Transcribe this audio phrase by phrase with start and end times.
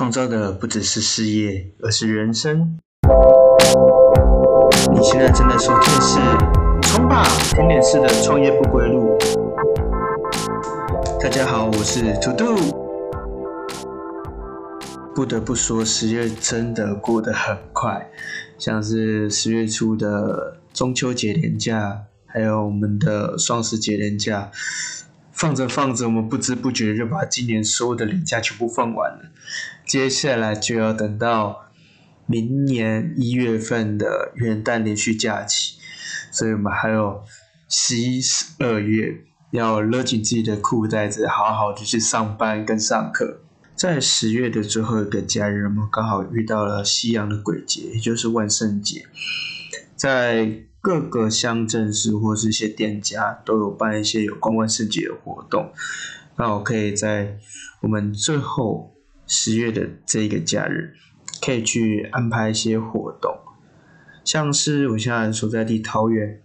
[0.00, 2.78] 创造的不只是事业，而是人生。
[4.90, 6.18] 你现在正在收听的是
[6.80, 9.18] 《冲吧甜点式的创业不归路》。
[11.22, 12.56] 大家好，我是图图。
[15.14, 18.08] 不得不说，十月真的过得很快，
[18.56, 24.50] 像是十月初的中秋节连假，还有我们的双十节连假。
[25.40, 29.30] 放着放着，我们不知不觉就把今年所有的年假全部放完了。
[29.86, 31.70] 接下来就要等到
[32.26, 35.78] 明年一月份的元旦连续假期，
[36.30, 37.24] 所以我们还有
[37.70, 43.40] 十一、十二月要勒紧自己的裤带子，好好的去上班跟上课。
[43.74, 49.06] 在十月的最后一个假日，我们刚好遇到了西洋的鬼节，也就是万圣节，
[49.96, 50.64] 在。
[50.82, 55.72] 各个乡镇市或是一些店家都有办一些有关万圣节的活动，
[56.36, 57.38] 那我可以在
[57.82, 58.94] 我们最后
[59.26, 60.94] 十月的这一个假日，
[61.42, 63.38] 可以去安排一些活动，
[64.24, 66.40] 像是我现在所在地桃园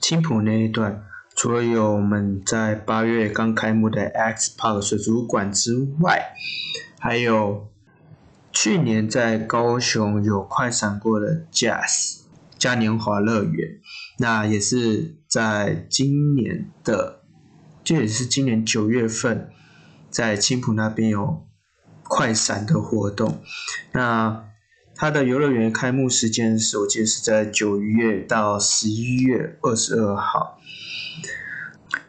[0.00, 6.34] 青浦那一段，除了有我们在八月刚开幕的 X Park 水族馆之外，
[6.98, 7.68] 还有
[8.50, 12.15] 去年在高雄有快闪过的 Jazz。
[12.66, 13.78] 嘉年华乐园，
[14.18, 17.20] 那也是在今年的，
[17.84, 19.52] 这也是今年九月份，
[20.10, 21.46] 在青浦那边有
[22.02, 23.40] 快闪的活动。
[23.92, 24.46] 那
[24.96, 30.58] 它的游乐园开幕时间是我记得是在九月到十一月二十二号，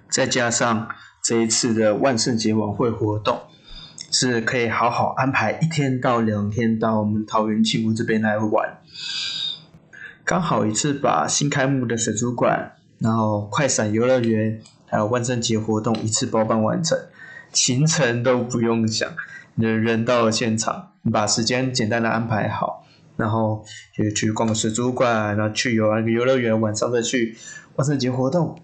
[0.10, 0.88] 再加上
[1.24, 3.42] 这一次的万圣节晚会活动，
[4.12, 8.80] 是可以好好安排一天到两天到我们桃园青浦这边来玩。
[10.28, 17.00] 刚好一次把新开幕的水族馆，然后快闪游乐园，还有万圣节活动一次包办完成，
[17.54, 19.10] 行程都不用想，
[19.56, 23.64] 人人到了现场，你把时间简单的安排好，然后
[23.96, 27.38] 就去逛个水族馆，然后去游玩个游乐园，晚上再去
[27.78, 28.62] 万圣节活动，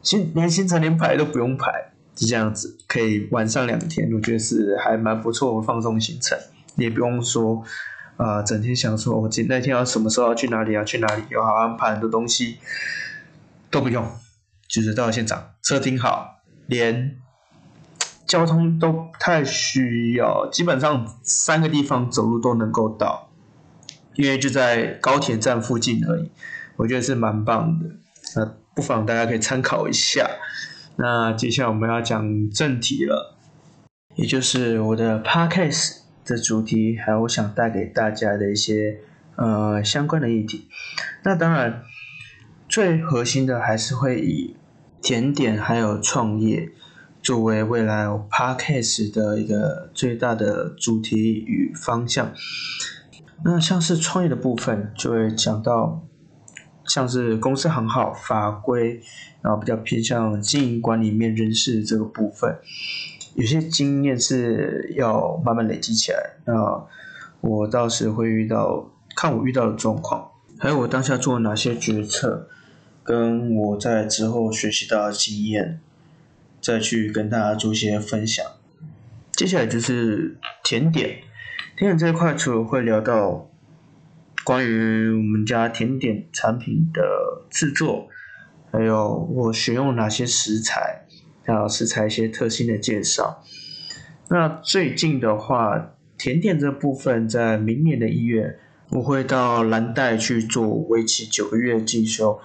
[0.00, 6.38] 行连行程连排都不用排，就这样子可以玩上两天，我觉得是还蛮不错的放松行程，
[6.76, 7.64] 也不用说。
[8.18, 12.58] 啊，整天想说，我今那天要什么时候要去哪里，要去哪里，有好安排很多东西，
[13.70, 14.04] 都不用，
[14.68, 17.16] 就是到现场，车停好，连
[18.26, 23.30] 交通都不太需要，基本上三个地方走路都能够到，
[24.14, 26.32] 因为就在高铁站附近而已，
[26.74, 27.86] 我觉得是蛮棒的，
[28.34, 30.28] 那不妨大家可以参考一下。
[30.96, 33.36] 那接下来我们要讲正题了，
[34.16, 36.07] 也就是我的 podcast。
[36.28, 38.98] 的主题，还有我想带给大家的一些
[39.36, 40.68] 呃相关的议题。
[41.24, 41.82] 那当然，
[42.68, 44.56] 最核心的还是会以
[45.00, 46.70] 甜点还有创业
[47.22, 52.32] 作为未来 podcast 的一个最大的主题与方向。
[53.44, 56.04] 那像是创业的部分，就会讲到
[56.84, 59.00] 像是公司行号法规，
[59.42, 62.58] 然后比较偏向经营管理面人事这个部分。
[63.34, 66.36] 有些经验是要慢慢累积起来。
[66.44, 66.86] 那
[67.40, 72.48] 我到时会遇到，看我遇到的状况，还有我当下做了哪些决策，
[73.04, 75.80] 跟我在之后学习到的经验，
[76.60, 78.44] 再去跟大家做一些分享。
[79.32, 81.20] 接下来就是甜点，
[81.76, 83.48] 甜点这一块除了会聊到
[84.44, 87.02] 关于我们家甜点产品的
[87.48, 88.08] 制作，
[88.72, 91.04] 还有我选用哪些食材。
[91.48, 93.42] 要食材一些特性的介绍。
[94.28, 98.58] 那最近的话，甜点这部分在明年的一月，
[98.90, 102.38] 我会到蓝带去做为期九个月进修，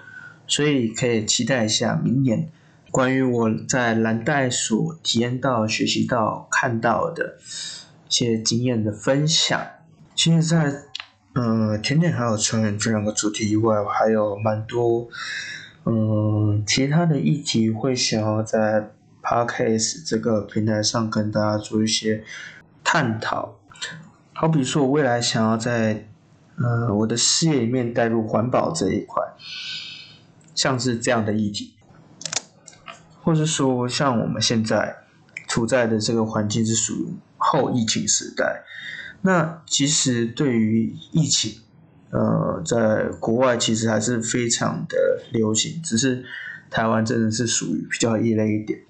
[0.47, 2.49] 所以可以期待一下明年
[2.89, 7.37] 关于我在蓝带所体验到、学习到、看到的
[8.07, 9.61] 一些经验的分享。
[10.15, 10.71] 其实，在
[11.33, 15.09] 呃甜点还有成人这两个主题以外，还有蛮多。
[15.85, 22.23] 嗯，其他的议题会想要在 Podcast 这个平台上跟大家做一些
[22.85, 23.59] 探讨，
[24.31, 26.07] 好比说，我未来想要在
[26.57, 29.21] 呃我的事业里面带入环保这一块，
[30.55, 31.73] 像是这样的议题，
[33.21, 34.95] 或是说像我们现在
[35.49, 38.63] 处在的这个环境是属于后疫情时代，
[39.21, 41.59] 那其实对于疫情。
[42.13, 46.23] 呃，在国外其实还是非常的流行，只是
[46.69, 48.81] 台湾真的是属于比较异类一点。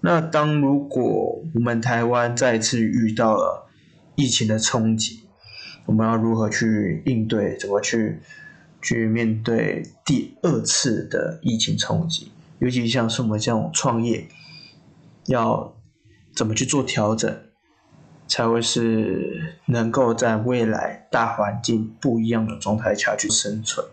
[0.00, 3.68] 那当如果我们台湾再次遇到了
[4.14, 5.24] 疫情的冲击，
[5.86, 7.56] 我们要如何去应对？
[7.58, 8.20] 怎么去
[8.80, 12.30] 去面对第二次的疫情冲击？
[12.60, 14.28] 尤其像是我们这种创业，
[15.26, 15.76] 要
[16.36, 17.36] 怎么去做调整？
[18.28, 23.84] 才会是能够在未来大环境不一样的状态下去生存。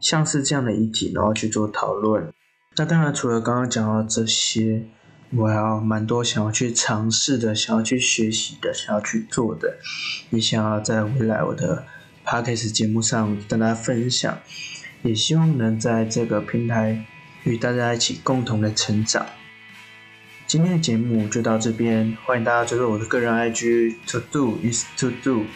[0.00, 2.32] 像是这样的议题，然后去做讨论。
[2.76, 4.84] 那当然，除了刚刚讲到这些，
[5.36, 9.76] 我还有蛮多想要去尝试的，想要去学习的，想要去做的，
[10.30, 11.84] 也想要在未来我的
[12.24, 14.38] podcast 节目上跟大家分享。
[15.02, 17.04] 也希望能在这个平台
[17.44, 19.26] 与大家一起共同的成长。
[20.50, 25.46] 今天的节目就到这边，欢迎大家追踪我的个人 IG to do is to do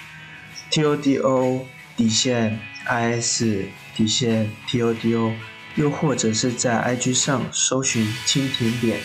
[0.71, 3.65] T O D O 底线 I S
[3.97, 5.33] 底线 T O D O，
[5.75, 9.01] 又或者是在 IG 上搜寻蜻蜓点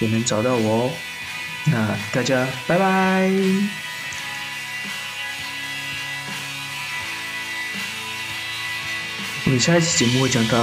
[0.00, 0.90] 也能找到我哦。
[1.64, 3.30] 那大家拜拜。
[9.46, 10.58] 你下一期节目会讲到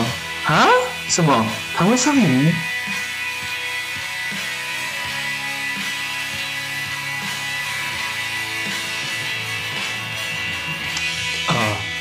[0.46, 0.68] 啊？
[1.08, 1.48] 什么？
[1.74, 2.52] 还会上舞？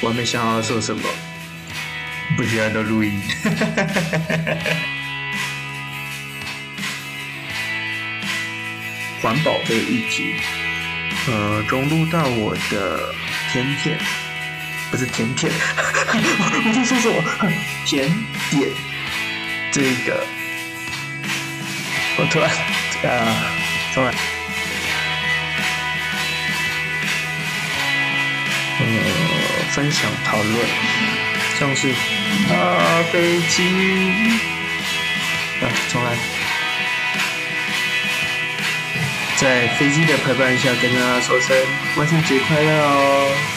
[0.06, 1.02] 我还没想好说什么，
[2.36, 3.20] 不需要的录音。
[9.20, 10.36] 环保的议题，
[11.26, 13.12] 呃，融入到我的
[13.50, 13.98] 甜甜。
[14.92, 17.20] 不是甜甜，我在说什么？
[17.84, 18.08] 甜
[18.52, 18.70] 点，
[19.72, 20.24] 这个，
[22.16, 22.48] 我突然
[23.12, 23.50] 啊，
[23.92, 24.14] 重来，
[28.78, 28.84] 呃，
[29.76, 30.66] 分享讨论，
[31.60, 31.90] 像是
[32.50, 33.62] 啊飞机，
[35.60, 36.16] 啊重来，
[39.36, 41.54] 在飞机的陪伴下，跟大家说声
[41.96, 43.55] 万圣节快乐哦！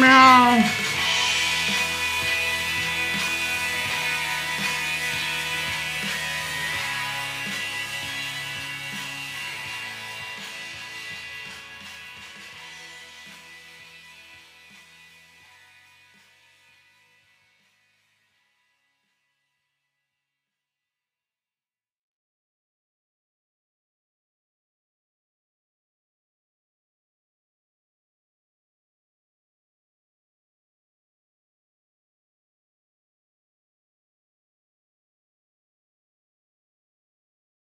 [0.00, 0.79] Meow.